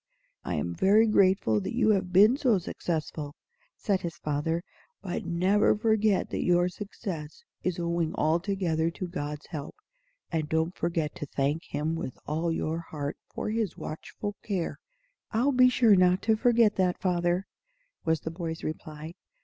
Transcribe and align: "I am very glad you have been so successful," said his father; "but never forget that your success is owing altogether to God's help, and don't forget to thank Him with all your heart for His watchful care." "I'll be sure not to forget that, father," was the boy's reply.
"I 0.43 0.55
am 0.55 0.73
very 0.73 1.05
glad 1.05 1.37
you 1.67 1.91
have 1.91 2.11
been 2.11 2.35
so 2.35 2.57
successful," 2.57 3.35
said 3.77 4.01
his 4.01 4.15
father; 4.17 4.63
"but 5.03 5.25
never 5.27 5.77
forget 5.77 6.31
that 6.31 6.41
your 6.41 6.69
success 6.69 7.43
is 7.61 7.77
owing 7.77 8.15
altogether 8.15 8.89
to 8.89 9.07
God's 9.07 9.45
help, 9.51 9.75
and 10.31 10.49
don't 10.49 10.73
forget 10.75 11.13
to 11.17 11.27
thank 11.27 11.65
Him 11.65 11.93
with 11.93 12.17
all 12.25 12.51
your 12.51 12.79
heart 12.79 13.15
for 13.31 13.51
His 13.51 13.77
watchful 13.77 14.33
care." 14.41 14.79
"I'll 15.33 15.51
be 15.51 15.69
sure 15.69 15.95
not 15.95 16.23
to 16.23 16.35
forget 16.35 16.77
that, 16.77 16.97
father," 16.99 17.45
was 18.03 18.21
the 18.21 18.31
boy's 18.31 18.63
reply. 18.63 19.13